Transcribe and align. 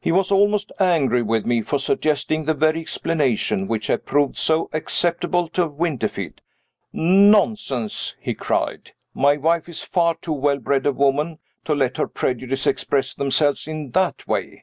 He 0.00 0.12
was 0.12 0.30
almost 0.30 0.70
angry 0.78 1.20
with 1.20 1.44
me 1.44 1.62
for 1.62 1.80
suggesting 1.80 2.44
the 2.44 2.54
very 2.54 2.80
explanation 2.80 3.66
which 3.66 3.88
had 3.88 4.06
proved 4.06 4.36
so 4.38 4.70
acceptable 4.72 5.48
to 5.48 5.66
Winterfield. 5.66 6.40
"Nonsense!" 6.92 8.14
he 8.20 8.34
cried. 8.34 8.92
"My 9.14 9.36
wife 9.36 9.68
is 9.68 9.82
far 9.82 10.14
too 10.14 10.32
well 10.34 10.60
bred 10.60 10.86
a 10.86 10.92
woman 10.92 11.40
to 11.64 11.74
let 11.74 11.96
her 11.96 12.06
prejudices 12.06 12.68
express 12.68 13.14
themselves 13.14 13.66
in 13.66 13.90
that 13.90 14.28
way. 14.28 14.62